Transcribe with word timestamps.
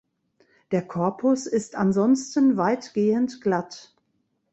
Der 0.71 0.81
Korpus 0.81 1.45
ist 1.45 1.75
ansonsten 1.75 2.57
weitgehend 2.57 3.39
glatt. 3.39 3.93